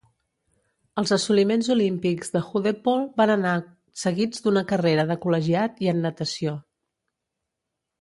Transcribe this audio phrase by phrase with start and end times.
[1.01, 3.53] Els assoliments olímpics de Hudepohl van anar
[4.07, 6.61] seguits d'una carrera de col·legiat i en natació.